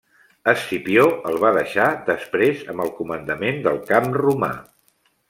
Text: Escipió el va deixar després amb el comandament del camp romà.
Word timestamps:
Escipió 0.51 1.03
el 1.31 1.35
va 1.43 1.51
deixar 1.57 1.85
després 2.09 2.63
amb 2.73 2.85
el 2.87 2.91
comandament 3.01 3.61
del 3.69 3.79
camp 3.91 4.09
romà. 4.23 4.51